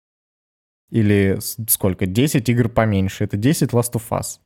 Или 0.91 1.39
сколько? 1.69 2.07
10 2.07 2.49
игр 2.49 2.69
поменьше. 2.69 3.25
Это 3.25 3.37
10 3.37 3.71
Last 3.71 3.93
of 3.93 4.09
Us. 4.11 4.41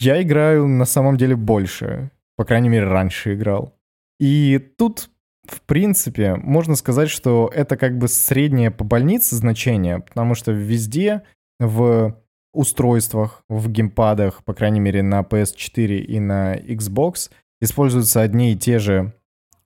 Я 0.00 0.22
играю 0.22 0.66
на 0.66 0.84
самом 0.84 1.16
деле 1.16 1.36
больше. 1.36 2.10
По 2.36 2.44
крайней 2.44 2.68
мере, 2.68 2.86
раньше 2.86 3.34
играл. 3.34 3.74
И 4.20 4.58
тут, 4.78 5.10
в 5.44 5.60
принципе, 5.62 6.36
можно 6.36 6.76
сказать, 6.76 7.10
что 7.10 7.50
это 7.52 7.76
как 7.76 7.98
бы 7.98 8.08
среднее 8.08 8.70
по 8.70 8.84
больнице 8.84 9.34
значение, 9.36 10.00
потому 10.00 10.34
что 10.34 10.52
везде 10.52 11.22
в 11.58 12.16
устройствах, 12.52 13.42
в 13.48 13.68
геймпадах, 13.68 14.44
по 14.44 14.54
крайней 14.54 14.80
мере 14.80 15.02
на 15.02 15.20
PS4 15.20 15.98
и 15.98 16.20
на 16.20 16.56
Xbox, 16.56 17.30
используются 17.60 18.22
одни 18.22 18.52
и 18.52 18.56
те 18.56 18.78
же 18.78 19.12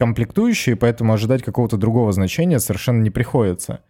комплектующие, 0.02 0.74
поэтому 0.74 1.12
ожидать 1.12 1.44
какого-то 1.44 1.76
другого 1.76 2.10
значения 2.10 2.58
совершенно 2.58 3.00
не 3.00 3.10
приходится. 3.10 3.84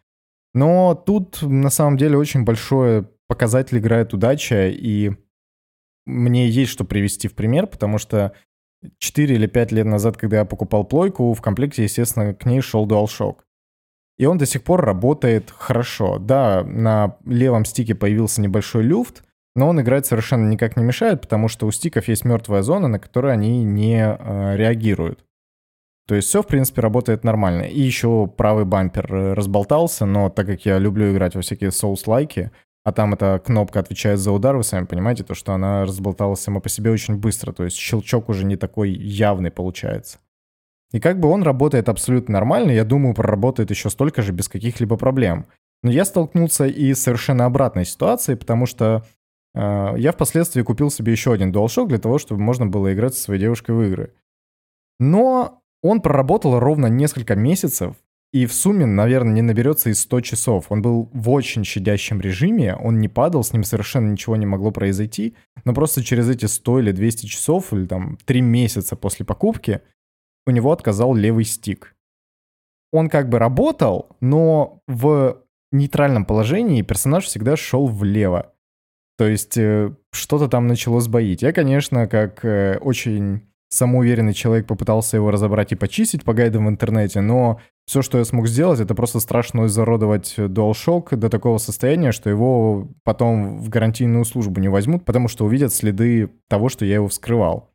Но 0.52 0.94
тут 0.94 1.40
на 1.40 1.70
самом 1.70 1.96
деле 1.96 2.18
очень 2.18 2.44
большой 2.44 3.06
показатель 3.28 3.78
играет 3.78 4.12
удача, 4.12 4.68
и 4.68 5.12
мне 6.04 6.50
есть 6.50 6.70
что 6.70 6.84
привести 6.84 7.28
в 7.28 7.34
пример, 7.34 7.66
потому 7.66 7.96
что 7.96 8.34
4 8.98 9.34
или 9.34 9.46
5 9.46 9.72
лет 9.72 9.86
назад, 9.86 10.18
когда 10.18 10.40
я 10.40 10.44
покупал 10.44 10.84
плойку, 10.84 11.32
в 11.32 11.40
комплекте, 11.40 11.84
естественно, 11.84 12.34
к 12.34 12.44
ней 12.44 12.60
шел 12.60 12.86
DualShock. 12.86 13.36
И 14.18 14.26
он 14.26 14.36
до 14.36 14.44
сих 14.44 14.62
пор 14.64 14.84
работает 14.84 15.50
хорошо. 15.50 16.18
Да, 16.18 16.62
на 16.62 17.16
левом 17.24 17.64
стике 17.64 17.94
появился 17.94 18.42
небольшой 18.42 18.82
люфт, 18.82 19.24
но 19.56 19.66
он 19.66 19.80
играть 19.80 20.04
совершенно 20.04 20.46
никак 20.46 20.76
не 20.76 20.84
мешает, 20.84 21.22
потому 21.22 21.48
что 21.48 21.66
у 21.66 21.70
стиков 21.70 22.06
есть 22.06 22.26
мертвая 22.26 22.60
зона, 22.60 22.88
на 22.88 22.98
которую 22.98 23.32
они 23.32 23.64
не 23.64 23.96
э, 23.98 24.56
реагируют. 24.58 25.24
То 26.06 26.14
есть 26.14 26.28
все, 26.28 26.42
в 26.42 26.46
принципе, 26.46 26.80
работает 26.80 27.24
нормально. 27.24 27.62
И 27.62 27.80
еще 27.80 28.26
правый 28.26 28.64
бампер 28.64 29.14
э, 29.14 29.32
разболтался, 29.34 30.04
но 30.04 30.30
так 30.30 30.46
как 30.46 30.66
я 30.66 30.78
люблю 30.78 31.12
играть 31.12 31.34
во 31.34 31.42
всякие 31.42 31.70
соус-лайки, 31.70 32.50
а 32.84 32.92
там 32.92 33.14
эта 33.14 33.40
кнопка 33.44 33.80
отвечает 33.80 34.18
за 34.18 34.32
удар, 34.32 34.56
вы 34.56 34.64
сами 34.64 34.86
понимаете, 34.86 35.22
то, 35.22 35.34
что 35.34 35.52
она 35.52 35.84
разболталась 35.84 36.40
сама 36.40 36.60
по 36.60 36.68
себе 36.68 36.90
очень 36.90 37.16
быстро, 37.16 37.52
то 37.52 37.64
есть 37.64 37.76
щелчок 37.76 38.28
уже 38.28 38.44
не 38.44 38.56
такой 38.56 38.90
явный 38.90 39.52
получается. 39.52 40.18
И 40.92 40.98
как 40.98 41.20
бы 41.20 41.28
он 41.28 41.42
работает 41.42 41.88
абсолютно 41.88 42.32
нормально, 42.34 42.72
я 42.72 42.84
думаю, 42.84 43.14
проработает 43.14 43.70
еще 43.70 43.88
столько 43.88 44.22
же 44.22 44.32
без 44.32 44.48
каких-либо 44.48 44.96
проблем. 44.96 45.46
Но 45.82 45.90
я 45.90 46.04
столкнулся 46.04 46.66
и 46.66 46.92
с 46.92 47.02
совершенно 47.02 47.46
обратной 47.46 47.84
ситуацией, 47.84 48.36
потому 48.36 48.66
что 48.66 49.04
э, 49.54 49.94
я 49.96 50.12
впоследствии 50.12 50.62
купил 50.62 50.90
себе 50.90 51.12
еще 51.12 51.32
один 51.32 51.52
DualShock 51.52 51.86
для 51.86 51.98
того, 51.98 52.18
чтобы 52.18 52.42
можно 52.42 52.66
было 52.66 52.92
играть 52.92 53.14
со 53.14 53.22
своей 53.22 53.40
девушкой 53.40 53.74
в 53.74 53.82
игры. 53.82 54.12
Но 55.00 55.61
он 55.82 56.00
проработал 56.00 56.58
ровно 56.58 56.86
несколько 56.86 57.34
месяцев, 57.34 57.96
и 58.32 58.46
в 58.46 58.54
сумме, 58.54 58.86
наверное, 58.86 59.34
не 59.34 59.42
наберется 59.42 59.90
и 59.90 59.94
100 59.94 60.20
часов. 60.22 60.66
Он 60.70 60.80
был 60.80 61.10
в 61.12 61.28
очень 61.28 61.64
щадящем 61.64 62.20
режиме, 62.20 62.74
он 62.74 62.98
не 62.98 63.08
падал, 63.08 63.44
с 63.44 63.52
ним 63.52 63.62
совершенно 63.62 64.10
ничего 64.10 64.36
не 64.36 64.46
могло 64.46 64.70
произойти, 64.70 65.36
но 65.64 65.74
просто 65.74 66.02
через 66.02 66.30
эти 66.30 66.46
100 66.46 66.80
или 66.80 66.92
200 66.92 67.26
часов, 67.26 67.72
или 67.74 67.86
там 67.86 68.16
3 68.24 68.40
месяца 68.40 68.96
после 68.96 69.26
покупки, 69.26 69.82
у 70.46 70.50
него 70.50 70.72
отказал 70.72 71.14
левый 71.14 71.44
стик. 71.44 71.94
Он 72.90 73.10
как 73.10 73.28
бы 73.28 73.38
работал, 73.38 74.16
но 74.20 74.80
в 74.86 75.42
нейтральном 75.70 76.24
положении 76.24 76.82
персонаж 76.82 77.24
всегда 77.24 77.56
шел 77.56 77.86
влево. 77.86 78.54
То 79.18 79.28
есть 79.28 79.56
э, 79.58 79.94
что-то 80.10 80.48
там 80.48 80.66
начало 80.66 81.00
сбоить. 81.00 81.42
Я, 81.42 81.52
конечно, 81.52 82.06
как 82.06 82.44
э, 82.44 82.78
очень 82.78 83.42
самоуверенный 83.72 84.34
человек 84.34 84.66
попытался 84.66 85.16
его 85.16 85.30
разобрать 85.30 85.72
и 85.72 85.76
почистить 85.76 86.24
по 86.24 86.34
гайдам 86.34 86.66
в 86.66 86.68
интернете, 86.68 87.22
но 87.22 87.58
все, 87.86 88.02
что 88.02 88.18
я 88.18 88.24
смог 88.24 88.46
сделать, 88.46 88.80
это 88.80 88.94
просто 88.94 89.18
страшно 89.18 89.64
изуродовать 89.64 90.34
DualShock 90.36 91.16
до 91.16 91.30
такого 91.30 91.56
состояния, 91.56 92.12
что 92.12 92.28
его 92.28 92.88
потом 93.02 93.58
в 93.60 93.70
гарантийную 93.70 94.26
службу 94.26 94.60
не 94.60 94.68
возьмут, 94.68 95.06
потому 95.06 95.28
что 95.28 95.46
увидят 95.46 95.72
следы 95.72 96.30
того, 96.48 96.68
что 96.68 96.84
я 96.84 96.96
его 96.96 97.08
вскрывал. 97.08 97.70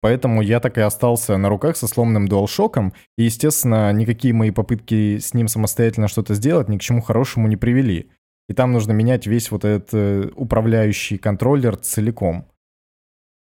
Поэтому 0.00 0.40
я 0.40 0.60
так 0.60 0.78
и 0.78 0.80
остался 0.80 1.36
на 1.36 1.50
руках 1.50 1.76
со 1.76 1.86
сломанным 1.86 2.24
DualShock, 2.24 2.94
и, 3.18 3.24
естественно, 3.24 3.92
никакие 3.92 4.32
мои 4.32 4.50
попытки 4.50 5.18
с 5.18 5.34
ним 5.34 5.48
самостоятельно 5.48 6.08
что-то 6.08 6.34
сделать 6.34 6.70
ни 6.70 6.78
к 6.78 6.80
чему 6.80 7.02
хорошему 7.02 7.46
не 7.46 7.58
привели. 7.58 8.10
И 8.48 8.54
там 8.54 8.72
нужно 8.72 8.92
менять 8.92 9.26
весь 9.26 9.50
вот 9.50 9.66
этот 9.66 9.90
э, 9.92 10.30
управляющий 10.34 11.18
контроллер 11.18 11.76
целиком. 11.76 12.46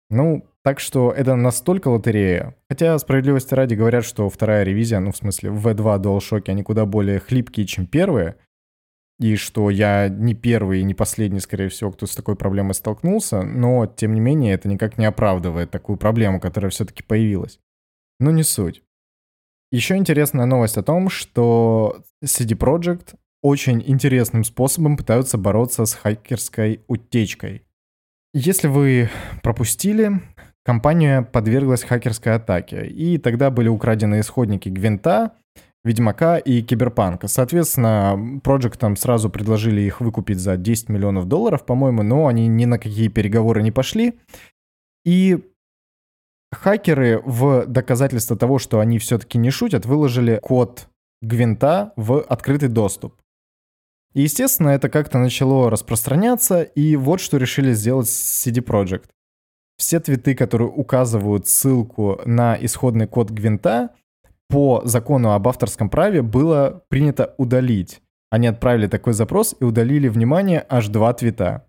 Ну, 0.09 0.47
так 0.65 0.81
что 0.81 1.13
это 1.13 1.37
настолько 1.37 1.89
лотерея. 1.89 2.57
Хотя, 2.71 2.99
справедливости 2.99 3.53
ради, 3.53 3.75
говорят, 3.75 4.05
что 4.05 4.31
вторая 4.31 4.65
ревизия, 4.65 4.99
ну, 4.99 5.13
в 5.13 5.17
смысле, 5.17 5.51
V2 5.51 6.01
DualShock, 6.01 6.49
они 6.49 6.63
куда 6.63 6.87
более 6.87 7.21
хлипкие, 7.21 7.67
чем 7.67 7.87
первые. 7.87 8.37
И 9.21 9.37
что 9.37 9.69
я 9.69 10.09
не 10.09 10.35
первый 10.35 10.81
и 10.81 10.85
не 10.85 10.95
последний, 10.95 11.41
скорее 11.41 11.69
всего, 11.69 11.93
кто 11.93 12.07
с 12.07 12.17
такой 12.17 12.35
проблемой 12.35 12.73
столкнулся. 12.73 13.43
Но, 13.43 13.87
тем 13.87 14.15
не 14.15 14.21
менее, 14.21 14.55
это 14.55 14.69
никак 14.69 14.97
не 14.97 15.05
оправдывает 15.05 15.71
такую 15.71 15.99
проблему, 15.99 16.41
которая 16.41 16.71
все-таки 16.71 17.03
появилась. 17.03 17.61
Но 18.19 18.31
не 18.31 18.43
суть. 18.43 18.83
Еще 19.71 19.97
интересная 19.97 20.47
новость 20.47 20.79
о 20.79 20.83
том, 20.83 21.11
что 21.11 22.03
CD 22.25 22.57
Projekt 22.57 23.17
очень 23.43 23.83
интересным 23.87 24.45
способом 24.45 24.97
пытаются 24.97 25.37
бороться 25.37 25.85
с 25.85 25.93
хакерской 25.93 26.81
утечкой. 26.89 27.67
Если 28.33 28.67
вы 28.67 29.11
пропустили, 29.43 30.23
компания 30.65 31.23
подверглась 31.23 31.85
хакерской 31.85 32.35
атаке, 32.35 32.87
и 32.87 33.19
тогда 33.19 33.51
были 33.51 33.69
украдены 33.69 34.21
исходники 34.21 34.69
Гвинта, 34.69 35.33
Ведьмака 35.85 36.39
и 36.39 36.63
Киберпанка. 36.63 37.29
Соответственно, 37.29 38.41
проектам 38.43 38.97
сразу 38.97 39.29
предложили 39.29 39.83
их 39.83 40.01
выкупить 40.01 40.39
за 40.39 40.57
10 40.57 40.89
миллионов 40.89 41.29
долларов, 41.29 41.67
по-моему, 41.67 42.03
но 42.03 42.27
они 42.27 42.49
ни 42.49 42.65
на 42.65 42.79
какие 42.79 43.09
переговоры 43.09 43.63
не 43.63 43.71
пошли. 43.71 44.15
И 45.05 45.45
хакеры 46.53 47.21
в 47.25 47.67
доказательство 47.67 48.37
того, 48.37 48.59
что 48.59 48.81
они 48.81 48.99
все-таки 48.99 49.37
не 49.37 49.51
шутят, 49.51 49.85
выложили 49.85 50.41
код 50.43 50.89
Гвинта 51.21 51.93
в 51.97 52.21
открытый 52.23 52.71
доступ. 52.71 53.15
И, 54.15 54.23
естественно, 54.23 54.71
это 54.71 54.89
как-то 54.89 55.19
начало 55.19 55.71
распространяться, 55.71 56.63
и 56.63 56.97
вот 56.97 57.21
что 57.21 57.37
решили 57.37 57.73
сделать 57.73 58.07
CD 58.07 58.65
Projekt. 58.65 59.11
Все 59.77 60.01
твиты, 60.01 60.35
которые 60.35 60.69
указывают 60.69 61.49
ссылку 61.49 62.21
на 62.25 62.57
исходный 62.61 63.07
код 63.07 63.31
Гвинта, 63.31 63.91
по 64.49 64.83
закону 64.85 65.33
об 65.33 65.49
авторском 65.49 65.91
праве 65.91 66.23
было 66.23 66.85
принято 66.89 67.35
удалить. 67.39 68.01
Они 68.31 68.47
отправили 68.47 68.87
такой 68.87 69.13
запрос 69.13 69.55
и 69.59 69.65
удалили, 69.65 70.09
внимание, 70.09 70.65
аж 70.69 70.89
два 70.89 71.13
твита. 71.13 71.67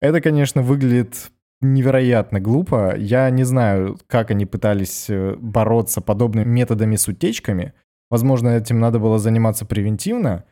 Это, 0.00 0.20
конечно, 0.20 0.62
выглядит 0.62 1.30
невероятно 1.60 2.40
глупо. 2.40 2.94
Я 2.96 3.30
не 3.30 3.44
знаю, 3.44 3.98
как 4.06 4.30
они 4.30 4.46
пытались 4.46 5.08
э, 5.08 5.36
бороться 5.38 6.00
подобными 6.00 6.48
методами 6.48 6.96
с 6.96 7.08
утечками. 7.08 7.72
Возможно, 8.10 8.50
этим 8.50 8.80
надо 8.80 8.98
было 8.98 9.18
заниматься 9.18 9.64
превентивно, 9.64 10.44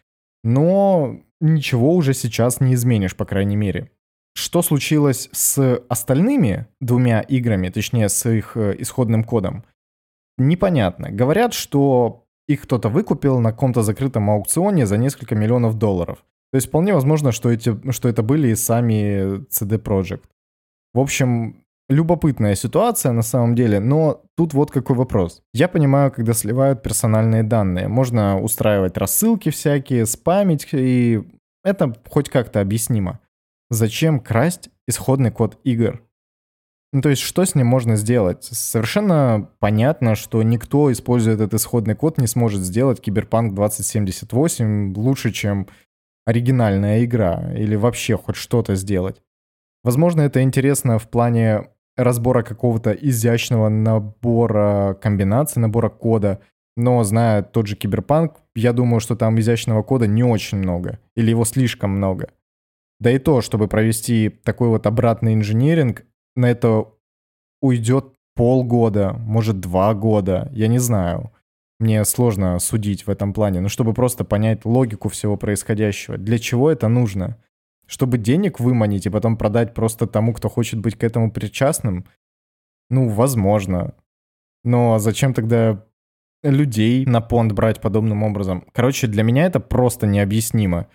но 0.42 1.20
ничего 1.40 1.94
уже 1.94 2.14
сейчас 2.14 2.60
не 2.60 2.74
изменишь, 2.74 3.14
по 3.14 3.24
крайней 3.24 3.56
мере. 3.56 3.90
Что 4.34 4.62
случилось 4.62 5.28
с 5.32 5.82
остальными 5.88 6.66
двумя 6.80 7.20
играми, 7.20 7.68
точнее, 7.68 8.08
с 8.08 8.28
их 8.28 8.56
э, 8.56 8.74
исходным 8.78 9.24
кодом, 9.24 9.64
непонятно. 10.38 11.10
Говорят, 11.10 11.52
что 11.52 12.24
их 12.48 12.62
кто-то 12.62 12.88
выкупил 12.88 13.38
на 13.40 13.52
каком-то 13.52 13.82
закрытом 13.82 14.30
аукционе 14.30 14.86
за 14.86 14.96
несколько 14.96 15.34
миллионов 15.34 15.78
долларов. 15.78 16.24
То 16.52 16.56
есть 16.56 16.68
вполне 16.68 16.92
возможно, 16.92 17.32
что, 17.32 17.50
эти, 17.50 17.74
что 17.92 18.08
это 18.08 18.22
были 18.22 18.48
и 18.48 18.54
сами 18.54 19.46
CD 19.48 19.78
Projekt. 19.82 20.24
В 20.92 21.00
общем, 21.00 21.64
любопытная 21.88 22.54
ситуация 22.54 23.12
на 23.12 23.22
самом 23.22 23.54
деле, 23.54 23.80
но 23.80 24.22
тут 24.36 24.52
вот 24.52 24.70
какой 24.70 24.96
вопрос. 24.96 25.42
Я 25.54 25.68
понимаю, 25.68 26.12
когда 26.12 26.34
сливают 26.34 26.82
персональные 26.82 27.42
данные, 27.42 27.88
можно 27.88 28.40
устраивать 28.40 28.98
рассылки 28.98 29.50
всякие, 29.50 30.04
спамить, 30.04 30.68
и 30.72 31.22
это 31.64 31.94
хоть 32.08 32.28
как-то 32.28 32.60
объяснимо. 32.60 33.20
Зачем 33.72 34.20
красть 34.20 34.68
исходный 34.86 35.30
код 35.30 35.58
игр? 35.64 36.02
Ну, 36.92 37.00
то 37.00 37.08
есть, 37.08 37.22
что 37.22 37.42
с 37.42 37.54
ним 37.54 37.68
можно 37.68 37.96
сделать? 37.96 38.44
Совершенно 38.44 39.48
понятно, 39.60 40.14
что 40.14 40.42
никто, 40.42 40.92
используя 40.92 41.36
этот 41.36 41.54
исходный 41.54 41.94
код, 41.94 42.18
не 42.18 42.26
сможет 42.26 42.60
сделать 42.60 43.00
Киберпанк 43.00 43.54
2078 43.54 44.94
лучше, 44.94 45.32
чем 45.32 45.68
оригинальная 46.26 47.02
игра, 47.02 47.50
или 47.56 47.74
вообще 47.74 48.18
хоть 48.18 48.36
что-то 48.36 48.74
сделать. 48.74 49.22
Возможно, 49.82 50.20
это 50.20 50.42
интересно 50.42 50.98
в 50.98 51.08
плане 51.08 51.70
разбора 51.96 52.42
какого-то 52.42 52.92
изящного 52.92 53.70
набора 53.70 54.98
комбинаций, 55.00 55.62
набора 55.62 55.88
кода, 55.88 56.40
но 56.76 57.02
зная 57.04 57.42
тот 57.42 57.68
же 57.68 57.76
Киберпанк, 57.76 58.34
я 58.54 58.74
думаю, 58.74 59.00
что 59.00 59.16
там 59.16 59.40
изящного 59.40 59.82
кода 59.82 60.06
не 60.06 60.24
очень 60.24 60.58
много, 60.58 60.98
или 61.16 61.30
его 61.30 61.46
слишком 61.46 61.92
много. 61.92 62.28
Да 63.02 63.10
и 63.10 63.18
то, 63.18 63.40
чтобы 63.40 63.66
провести 63.66 64.28
такой 64.28 64.68
вот 64.68 64.86
обратный 64.86 65.34
инженеринг, 65.34 66.04
на 66.36 66.48
это 66.48 66.86
уйдет 67.60 68.14
полгода, 68.36 69.14
может 69.14 69.58
два 69.58 69.92
года, 69.92 70.48
я 70.52 70.68
не 70.68 70.78
знаю. 70.78 71.32
Мне 71.80 72.04
сложно 72.04 72.60
судить 72.60 73.04
в 73.04 73.10
этом 73.10 73.32
плане, 73.32 73.60
но 73.60 73.68
чтобы 73.68 73.92
просто 73.92 74.22
понять 74.24 74.64
логику 74.64 75.08
всего 75.08 75.36
происходящего. 75.36 76.16
Для 76.16 76.38
чего 76.38 76.70
это 76.70 76.86
нужно? 76.86 77.38
Чтобы 77.88 78.18
денег 78.18 78.60
выманить 78.60 79.06
и 79.06 79.10
потом 79.10 79.36
продать 79.36 79.74
просто 79.74 80.06
тому, 80.06 80.32
кто 80.32 80.48
хочет 80.48 80.78
быть 80.78 80.94
к 80.94 81.02
этому 81.02 81.32
причастным? 81.32 82.06
Ну, 82.88 83.08
возможно. 83.08 83.94
Но 84.62 85.00
зачем 85.00 85.34
тогда 85.34 85.84
людей 86.44 87.04
на 87.04 87.20
понт 87.20 87.50
брать 87.50 87.80
подобным 87.80 88.22
образом? 88.22 88.64
Короче, 88.72 89.08
для 89.08 89.24
меня 89.24 89.46
это 89.46 89.58
просто 89.58 90.06
необъяснимо. 90.06 90.86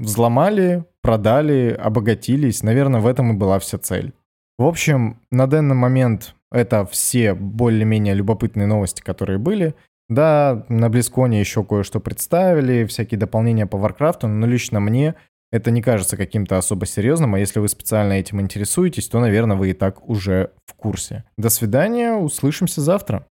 Взломали, 0.00 0.84
продали, 1.02 1.78
обогатились. 1.78 2.62
Наверное, 2.62 3.00
в 3.00 3.06
этом 3.06 3.32
и 3.32 3.36
была 3.36 3.58
вся 3.58 3.78
цель. 3.78 4.12
В 4.58 4.64
общем, 4.64 5.20
на 5.30 5.46
данный 5.46 5.74
момент 5.74 6.34
это 6.50 6.84
все 6.86 7.34
более-менее 7.34 8.14
любопытные 8.14 8.66
новости, 8.66 9.02
которые 9.02 9.38
были. 9.38 9.74
Да, 10.08 10.64
на 10.68 10.88
BlizzCon 10.88 11.32
е 11.32 11.38
еще 11.38 11.62
кое-что 11.62 12.00
представили, 12.00 12.84
всякие 12.84 13.18
дополнения 13.18 13.66
по 13.66 13.78
Варкрафту, 13.78 14.26
но 14.26 14.46
лично 14.46 14.80
мне 14.80 15.14
это 15.52 15.70
не 15.70 15.82
кажется 15.82 16.16
каким-то 16.16 16.58
особо 16.58 16.86
серьезным, 16.86 17.34
а 17.34 17.38
если 17.38 17.60
вы 17.60 17.68
специально 17.68 18.14
этим 18.14 18.40
интересуетесь, 18.40 19.08
то, 19.08 19.20
наверное, 19.20 19.56
вы 19.56 19.70
и 19.70 19.72
так 19.72 20.08
уже 20.08 20.50
в 20.66 20.74
курсе. 20.74 21.24
До 21.36 21.50
свидания, 21.50 22.12
услышимся 22.12 22.80
завтра. 22.80 23.26